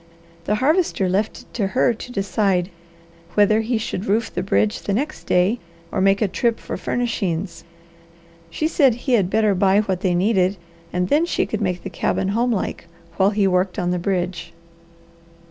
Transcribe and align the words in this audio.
The 0.45 0.55
Harvester 0.55 1.07
left 1.07 1.41
it 1.43 1.53
to 1.53 1.67
her 1.77 1.93
to 1.93 2.11
decide 2.11 2.71
whether 3.35 3.61
he 3.61 3.77
should 3.77 4.07
roof 4.07 4.33
the 4.33 4.41
bridge 4.41 4.81
the 4.81 4.95
next 4.95 5.25
day 5.25 5.59
or 5.91 6.01
make 6.01 6.23
a 6.23 6.27
trip 6.27 6.59
for 6.59 6.75
furnishings. 6.75 7.63
She 8.49 8.67
said 8.67 8.95
he 8.95 9.11
had 9.13 9.29
better 9.29 9.53
buy 9.53 9.81
what 9.81 10.01
they 10.01 10.15
needed 10.15 10.57
and 10.91 11.09
then 11.09 11.27
she 11.27 11.45
could 11.45 11.61
make 11.61 11.83
the 11.83 11.91
cabin 11.91 12.29
homelike 12.29 12.87
while 13.17 13.29
he 13.29 13.45
worked 13.45 13.77
on 13.77 13.91
the 13.91 13.99
bridge. 13.99 14.53